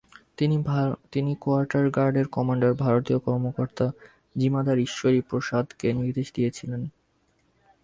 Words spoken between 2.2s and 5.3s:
commander ভারতীয় কর্মকর্তা জিমাদার ঈশ্বরী